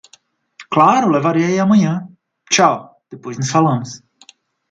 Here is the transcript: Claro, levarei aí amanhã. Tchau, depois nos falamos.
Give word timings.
Claro, 0.73 1.11
levarei 1.15 1.45
aí 1.45 1.59
amanhã. 1.59 1.93
Tchau, 2.49 2.75
depois 3.11 3.37
nos 3.37 3.51
falamos. 3.55 3.89